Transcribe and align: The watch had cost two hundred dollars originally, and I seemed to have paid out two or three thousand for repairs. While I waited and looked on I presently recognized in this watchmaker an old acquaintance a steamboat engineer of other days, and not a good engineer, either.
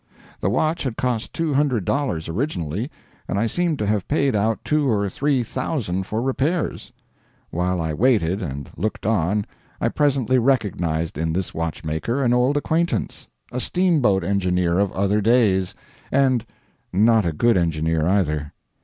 The 0.39 0.49
watch 0.49 0.81
had 0.81 0.97
cost 0.97 1.31
two 1.31 1.53
hundred 1.53 1.85
dollars 1.85 2.27
originally, 2.27 2.89
and 3.27 3.37
I 3.37 3.45
seemed 3.45 3.77
to 3.77 3.85
have 3.85 4.07
paid 4.07 4.35
out 4.35 4.65
two 4.65 4.89
or 4.89 5.07
three 5.11 5.43
thousand 5.43 6.07
for 6.07 6.23
repairs. 6.23 6.91
While 7.51 7.79
I 7.79 7.93
waited 7.93 8.41
and 8.41 8.71
looked 8.75 9.05
on 9.05 9.45
I 9.79 9.89
presently 9.89 10.39
recognized 10.39 11.19
in 11.19 11.33
this 11.33 11.53
watchmaker 11.53 12.23
an 12.23 12.33
old 12.33 12.57
acquaintance 12.57 13.27
a 13.51 13.59
steamboat 13.59 14.23
engineer 14.23 14.79
of 14.79 14.91
other 14.93 15.21
days, 15.21 15.75
and 16.11 16.47
not 16.91 17.23
a 17.23 17.31
good 17.31 17.55
engineer, 17.55 18.07
either. 18.07 18.53